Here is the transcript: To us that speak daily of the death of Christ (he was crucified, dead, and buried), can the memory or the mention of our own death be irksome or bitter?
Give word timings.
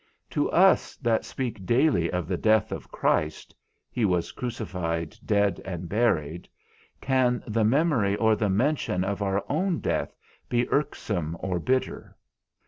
To 0.31 0.49
us 0.49 0.95
that 0.95 1.25
speak 1.25 1.63
daily 1.63 2.09
of 2.09 2.27
the 2.27 2.35
death 2.35 2.71
of 2.71 2.91
Christ 2.91 3.53
(he 3.91 4.03
was 4.03 4.31
crucified, 4.31 5.15
dead, 5.23 5.61
and 5.63 5.87
buried), 5.87 6.49
can 7.01 7.43
the 7.45 7.63
memory 7.63 8.15
or 8.15 8.35
the 8.35 8.49
mention 8.49 9.03
of 9.03 9.21
our 9.21 9.45
own 9.47 9.77
death 9.79 10.15
be 10.49 10.67
irksome 10.71 11.37
or 11.39 11.59
bitter? 11.59 12.17